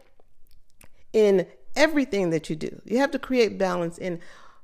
In 1.11 1.47
everything 1.75 2.29
that 2.29 2.49
you 2.49 2.55
do. 2.55 2.81
You 2.85 2.99
have 2.99 3.11
to 3.11 3.19
create 3.19 3.57
balance 3.57 3.97
in 3.97 4.19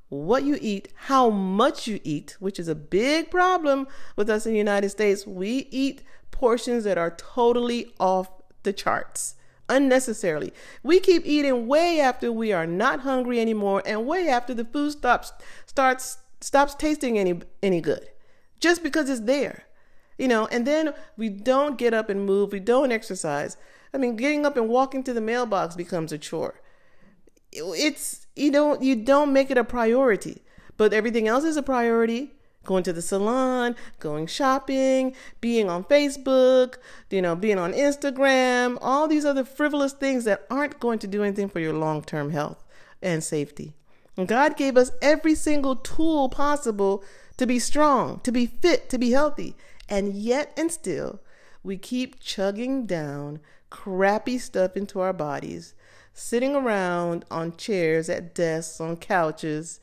what 0.10 0.44
you 0.44 0.58
eat, 0.62 0.90
how 0.96 1.32
much 1.32 1.88
you 1.88 2.00
eat, 2.04 2.38
which 2.40 2.60
is 2.60 2.68
a 2.68 2.76
big 2.76 3.32
problem 3.32 3.88
with 4.16 4.30
us 4.30 4.46
in 4.46 4.52
the 4.52 4.58
United 4.58 4.90
States. 4.90 5.26
We 5.26 5.68
eat 5.72 6.04
portions 6.30 6.84
that 6.84 6.98
are 6.98 7.12
totally 7.12 7.94
off 8.00 8.30
the 8.64 8.74
charts 8.74 9.36
unnecessarily. 9.70 10.54
We 10.84 11.00
keep 11.00 11.26
eating 11.26 11.68
way 11.68 12.00
after 12.00 12.32
we 12.32 12.52
are 12.54 12.68
not 12.68 13.02
hungry 13.02 13.40
anymore 13.40 13.82
and 13.86 14.06
way 14.06 14.28
after 14.28 14.54
the 14.54 14.66
food 14.66 14.92
stops 14.92 15.32
starts 15.66 16.18
stops 16.42 16.76
tasting 16.76 17.18
any 17.18 17.42
any 17.64 17.82
good. 17.82 18.10
Just 18.60 18.84
because 18.84 19.10
it's 19.10 19.22
there. 19.22 19.64
You 20.18 20.28
know, 20.30 20.48
and 20.48 20.66
then 20.66 20.94
we 21.18 21.30
don't 21.30 21.78
get 21.78 21.94
up 21.94 22.10
and 22.10 22.26
move, 22.26 22.54
we 22.54 22.60
don't 22.62 22.92
exercise. 22.92 23.58
I 23.94 23.98
mean, 23.98 24.16
getting 24.16 24.46
up 24.46 24.56
and 24.56 24.70
walking 24.70 25.04
to 25.04 25.14
the 25.14 25.22
mailbox 25.22 25.76
becomes 25.76 26.12
a 26.12 26.18
chore. 26.18 26.62
It's 27.52 28.28
you 28.36 28.52
know, 28.52 28.80
you 28.82 28.96
don't 28.96 29.34
make 29.34 29.52
it 29.52 29.58
a 29.58 29.64
priority, 29.64 30.44
but 30.78 30.94
everything 30.94 31.28
else 31.28 31.44
is 31.44 31.58
a 31.58 31.64
priority 31.64 32.34
going 32.66 32.84
to 32.84 32.94
the 32.94 33.02
salon, 33.02 33.76
going 34.00 34.28
shopping, 34.28 35.16
being 35.40 35.70
on 35.70 35.84
Facebook, 35.86 36.76
you 37.10 37.22
know, 37.22 37.36
being 37.36 37.58
on 37.58 37.74
Instagram, 37.74 38.78
all 38.82 39.08
these 39.08 39.26
other 39.26 39.46
frivolous 39.46 39.94
things 39.94 40.26
that 40.26 40.46
aren't 40.50 40.80
going 40.80 41.00
to 41.00 41.08
do 41.08 41.24
anything 41.24 41.50
for 41.50 41.60
your 41.60 41.74
long 41.74 42.02
term 42.02 42.32
health 42.32 42.64
and 43.02 43.24
safety. 43.24 43.74
God 44.26 44.56
gave 44.56 44.78
us 44.78 44.92
every 45.02 45.36
single 45.36 45.76
tool 45.76 46.30
possible 46.30 47.04
to 47.38 47.46
be 47.46 47.60
strong, 47.60 48.20
to 48.22 48.32
be 48.32 48.46
fit, 48.46 48.90
to 48.90 48.98
be 48.98 49.12
healthy. 49.12 49.56
And 49.90 50.14
yet 50.14 50.54
and 50.58 50.72
still, 50.72 51.20
we 51.64 51.78
keep 51.78 52.20
chugging 52.20 52.86
down 52.86 53.40
crappy 53.70 54.38
stuff 54.38 54.78
into 54.78 55.02
our 55.02 55.12
bodies, 55.12 55.74
sitting 56.14 56.56
around 56.56 57.26
on 57.30 57.58
chairs, 57.58 58.08
at 58.08 58.34
desks, 58.34 58.80
on 58.80 58.96
couches, 58.96 59.80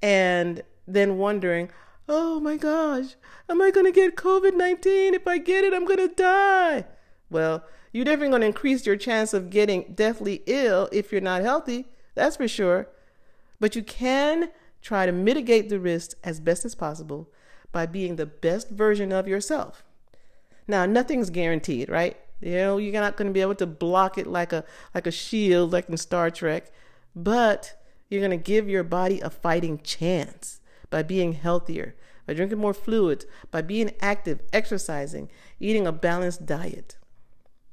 and 0.00 0.62
then 0.86 1.18
wondering, 1.18 1.68
oh 2.08 2.40
my 2.40 2.56
gosh, 2.56 3.16
am 3.48 3.62
I 3.62 3.70
going 3.70 3.86
to 3.86 3.92
get 3.92 4.16
COVID 4.16 4.54
19? 4.54 5.14
If 5.14 5.26
I 5.26 5.38
get 5.38 5.64
it, 5.64 5.72
I'm 5.72 5.84
going 5.84 6.08
to 6.08 6.14
die. 6.14 6.84
Well, 7.30 7.64
you're 7.92 8.04
definitely 8.04 8.30
going 8.30 8.40
to 8.42 8.48
increase 8.48 8.86
your 8.86 8.96
chance 8.96 9.32
of 9.32 9.50
getting 9.50 9.92
deathly 9.94 10.42
ill 10.46 10.88
if 10.92 11.12
you're 11.12 11.20
not 11.20 11.42
healthy. 11.42 11.86
That's 12.14 12.36
for 12.36 12.48
sure. 12.48 12.88
But 13.60 13.76
you 13.76 13.82
can 13.82 14.50
try 14.82 15.06
to 15.06 15.12
mitigate 15.12 15.68
the 15.68 15.80
risks 15.80 16.14
as 16.22 16.40
best 16.40 16.64
as 16.64 16.74
possible 16.74 17.30
by 17.72 17.86
being 17.86 18.16
the 18.16 18.26
best 18.26 18.68
version 18.70 19.12
of 19.12 19.26
yourself. 19.26 19.84
Now, 20.66 20.86
nothing's 20.86 21.30
guaranteed, 21.30 21.88
right? 21.88 22.16
You 22.40 22.56
know, 22.56 22.78
you're 22.78 23.00
not 23.00 23.16
going 23.16 23.28
to 23.28 23.32
be 23.32 23.40
able 23.40 23.54
to 23.56 23.66
block 23.66 24.18
it 24.18 24.26
like 24.26 24.52
a 24.52 24.64
like 24.94 25.06
a 25.06 25.10
shield 25.10 25.72
like 25.72 25.88
in 25.88 25.96
Star 25.96 26.30
Trek, 26.30 26.70
but 27.14 27.80
you're 28.08 28.20
going 28.20 28.30
to 28.30 28.36
give 28.36 28.68
your 28.68 28.82
body 28.82 29.20
a 29.20 29.30
fighting 29.30 29.80
chance 29.82 30.60
by 30.90 31.02
being 31.02 31.32
healthier, 31.32 31.94
by 32.26 32.34
drinking 32.34 32.58
more 32.58 32.74
fluids, 32.74 33.26
by 33.50 33.62
being 33.62 33.92
active, 34.00 34.40
exercising, 34.52 35.30
eating 35.60 35.86
a 35.86 35.92
balanced 35.92 36.46
diet. 36.46 36.96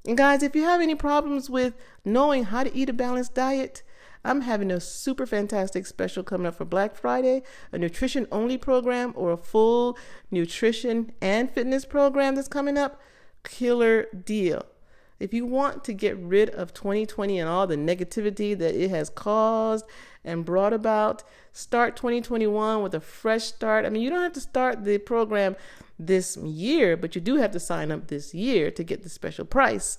And 0.05 0.17
guys, 0.17 0.41
if 0.41 0.55
you 0.55 0.63
have 0.63 0.81
any 0.81 0.95
problems 0.95 1.49
with 1.49 1.75
knowing 2.03 2.45
how 2.45 2.63
to 2.63 2.75
eat 2.75 2.89
a 2.89 2.93
balanced 2.93 3.35
diet, 3.35 3.83
I'm 4.23 4.41
having 4.41 4.71
a 4.71 4.79
super 4.79 5.25
fantastic 5.25 5.85
special 5.87 6.23
coming 6.23 6.47
up 6.47 6.55
for 6.55 6.65
Black 6.65 6.95
Friday, 6.95 7.43
a 7.71 7.77
nutrition 7.77 8.27
only 8.31 8.57
program 8.57 9.13
or 9.15 9.31
a 9.31 9.37
full 9.37 9.97
nutrition 10.29 11.11
and 11.21 11.49
fitness 11.49 11.85
program 11.85 12.35
that's 12.35 12.47
coming 12.47 12.77
up. 12.77 13.01
Killer 13.43 14.07
deal. 14.13 14.65
If 15.19 15.33
you 15.33 15.45
want 15.45 15.83
to 15.83 15.93
get 15.93 16.17
rid 16.17 16.49
of 16.49 16.73
2020 16.73 17.39
and 17.39 17.49
all 17.49 17.67
the 17.67 17.75
negativity 17.75 18.57
that 18.57 18.75
it 18.75 18.89
has 18.89 19.09
caused 19.09 19.85
and 20.23 20.45
brought 20.45 20.73
about, 20.73 21.23
start 21.51 21.95
2021 21.95 22.81
with 22.83 22.93
a 22.93 22.99
fresh 22.99 23.45
start. 23.45 23.85
I 23.85 23.89
mean, 23.89 24.01
you 24.01 24.09
don't 24.09 24.21
have 24.21 24.33
to 24.33 24.41
start 24.41 24.83
the 24.83 24.97
program 24.99 25.55
this 25.97 26.37
year, 26.37 26.95
but 26.97 27.15
you 27.15 27.21
do 27.21 27.37
have 27.37 27.51
to 27.51 27.59
sign 27.59 27.91
up 27.91 28.07
this 28.07 28.33
year 28.33 28.71
to 28.71 28.83
get 28.83 29.03
the 29.03 29.09
special 29.09 29.45
price 29.45 29.97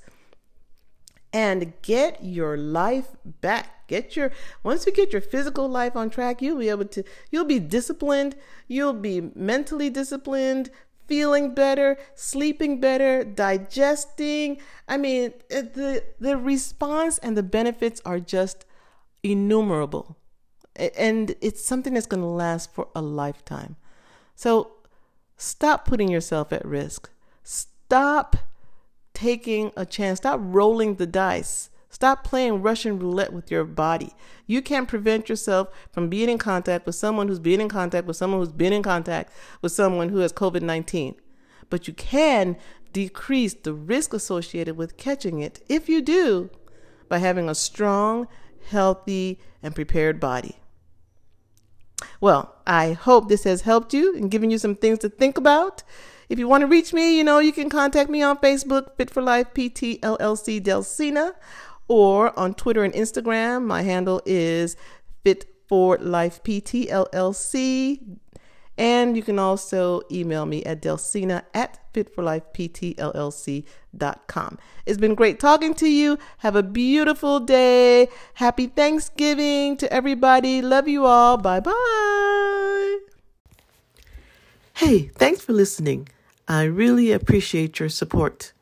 and 1.32 1.72
get 1.82 2.22
your 2.22 2.56
life 2.56 3.08
back. 3.40 3.88
Get 3.88 4.16
your 4.16 4.32
once 4.62 4.86
you 4.86 4.92
get 4.92 5.12
your 5.12 5.20
physical 5.20 5.68
life 5.68 5.96
on 5.96 6.10
track, 6.10 6.40
you'll 6.40 6.58
be 6.58 6.68
able 6.68 6.86
to 6.86 7.04
you'll 7.30 7.44
be 7.44 7.58
disciplined, 7.58 8.36
you'll 8.68 8.92
be 8.92 9.20
mentally 9.34 9.90
disciplined, 9.90 10.70
feeling 11.06 11.54
better, 11.54 11.98
sleeping 12.14 12.80
better, 12.80 13.24
digesting. 13.24 14.58
I 14.88 14.96
mean, 14.96 15.34
the 15.48 16.04
the 16.18 16.36
response 16.36 17.18
and 17.18 17.36
the 17.36 17.42
benefits 17.42 18.00
are 18.04 18.20
just 18.20 18.64
innumerable. 19.22 20.16
And 20.76 21.34
it's 21.40 21.64
something 21.64 21.94
that's 21.94 22.06
going 22.06 22.22
to 22.22 22.28
last 22.28 22.72
for 22.72 22.88
a 22.94 23.02
lifetime. 23.02 23.76
So 24.34 24.72
stop 25.36 25.84
putting 25.84 26.08
yourself 26.08 26.52
at 26.52 26.64
risk. 26.64 27.10
Stop 27.42 28.36
taking 29.12 29.72
a 29.76 29.84
chance. 29.84 30.18
Stop 30.18 30.40
rolling 30.42 30.94
the 30.96 31.06
dice. 31.06 31.70
Stop 31.90 32.24
playing 32.24 32.62
Russian 32.62 32.98
roulette 32.98 33.34
with 33.34 33.50
your 33.50 33.64
body. 33.64 34.14
You 34.46 34.62
can't 34.62 34.88
prevent 34.88 35.28
yourself 35.28 35.68
from 35.92 36.08
being 36.08 36.30
in 36.30 36.38
contact 36.38 36.86
with 36.86 36.94
someone 36.94 37.28
who's 37.28 37.38
been 37.38 37.60
in 37.60 37.68
contact 37.68 38.06
with 38.06 38.16
someone 38.16 38.40
who's 38.40 38.48
been 38.48 38.72
in 38.72 38.82
contact 38.82 39.30
with 39.60 39.72
someone 39.72 40.08
who 40.08 40.18
has 40.18 40.32
COVID 40.32 40.62
19. 40.62 41.16
But 41.68 41.86
you 41.86 41.92
can 41.92 42.56
decrease 42.94 43.52
the 43.52 43.74
risk 43.74 44.14
associated 44.14 44.76
with 44.76 44.96
catching 44.96 45.40
it 45.40 45.62
if 45.68 45.88
you 45.88 46.00
do 46.00 46.50
by 47.10 47.18
having 47.18 47.48
a 47.48 47.54
strong, 47.54 48.26
healthy, 48.68 49.38
and 49.62 49.74
prepared 49.74 50.20
body. 50.20 50.56
Well, 52.20 52.54
I 52.66 52.92
hope 52.92 53.28
this 53.28 53.44
has 53.44 53.62
helped 53.62 53.94
you 53.94 54.14
and 54.16 54.30
given 54.30 54.50
you 54.50 54.58
some 54.58 54.74
things 54.74 54.98
to 55.00 55.08
think 55.08 55.38
about. 55.38 55.82
If 56.28 56.38
you 56.38 56.48
want 56.48 56.62
to 56.62 56.66
reach 56.66 56.92
me, 56.92 57.16
you 57.16 57.24
know, 57.24 57.38
you 57.38 57.52
can 57.52 57.68
contact 57.68 58.08
me 58.08 58.22
on 58.22 58.38
Facebook, 58.38 58.96
Fit 58.96 59.10
for 59.10 59.22
Life 59.22 59.48
PT 59.52 60.00
LLC 60.00 60.60
Delcina, 60.62 61.34
or 61.88 62.38
on 62.38 62.54
Twitter 62.54 62.84
and 62.84 62.94
Instagram. 62.94 63.64
My 63.64 63.82
handle 63.82 64.22
is 64.24 64.76
Fit 65.24 65.44
for 65.68 65.98
Life 65.98 66.42
PT 66.42 66.88
LLC. 66.88 68.18
And 68.78 69.16
you 69.16 69.22
can 69.22 69.38
also 69.38 70.00
email 70.10 70.46
me 70.46 70.64
at 70.64 70.80
delcina 70.80 71.42
at 71.52 71.78
fitforlifeptllc.com. 71.92 74.58
It's 74.86 74.98
been 74.98 75.14
great 75.14 75.38
talking 75.38 75.74
to 75.74 75.86
you. 75.88 76.18
Have 76.38 76.56
a 76.56 76.62
beautiful 76.62 77.38
day. 77.40 78.08
Happy 78.34 78.66
Thanksgiving 78.66 79.76
to 79.76 79.92
everybody. 79.92 80.62
Love 80.62 80.88
you 80.88 81.04
all. 81.04 81.36
Bye 81.36 81.60
bye. 81.60 82.98
Hey, 84.74 85.10
thanks 85.14 85.42
for 85.42 85.52
listening. 85.52 86.08
I 86.48 86.62
really 86.64 87.12
appreciate 87.12 87.78
your 87.78 87.90
support. 87.90 88.52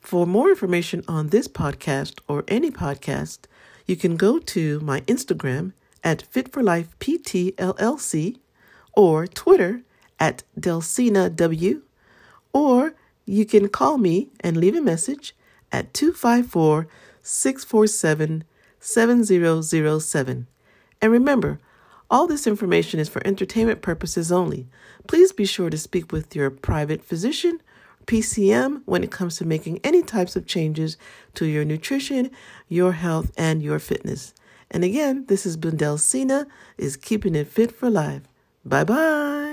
For 0.00 0.26
more 0.26 0.50
information 0.50 1.02
on 1.06 1.28
this 1.28 1.46
podcast 1.48 2.18
or 2.28 2.44
any 2.48 2.70
podcast, 2.70 3.40
you 3.86 3.96
can 3.96 4.16
go 4.16 4.38
to 4.38 4.80
my 4.80 5.00
Instagram 5.02 5.72
at 6.02 6.22
Fit 6.22 6.50
or 8.98 9.28
Twitter 9.28 9.82
at 10.18 10.42
Delcina 10.58 11.34
W, 11.36 11.82
or 12.52 12.94
you 13.26 13.46
can 13.46 13.68
call 13.68 13.96
me 13.96 14.30
and 14.40 14.56
leave 14.56 14.74
a 14.74 14.80
message 14.80 15.36
at 15.70 15.94
254 15.94 16.88
647 17.22 18.42
7007. 18.80 20.46
And 21.00 21.12
remember, 21.12 21.60
all 22.10 22.26
this 22.26 22.48
information 22.48 22.98
is 22.98 23.08
for 23.08 23.24
entertainment 23.24 23.82
purposes 23.82 24.32
only. 24.32 24.66
Please 25.06 25.30
be 25.30 25.44
sure 25.44 25.70
to 25.70 25.78
speak 25.78 26.10
with 26.10 26.34
your 26.34 26.50
private 26.50 27.04
physician, 27.04 27.60
PCM, 28.06 28.82
when 28.84 29.04
it 29.04 29.12
comes 29.12 29.36
to 29.36 29.44
making 29.44 29.78
any 29.84 30.02
types 30.02 30.34
of 30.34 30.44
changes 30.44 30.96
to 31.34 31.46
your 31.46 31.64
nutrition, 31.64 32.32
your 32.66 32.92
health, 32.94 33.30
and 33.36 33.62
your 33.62 33.78
fitness. 33.78 34.34
And 34.72 34.82
again, 34.82 35.26
this 35.28 35.46
is 35.46 35.56
Bundel 35.56 35.98
Sina 35.98 36.48
is 36.76 36.96
keeping 36.96 37.36
it 37.36 37.46
fit 37.46 37.70
for 37.70 37.88
life. 37.88 38.22
Bye 38.64 38.84
bye. 38.84 39.47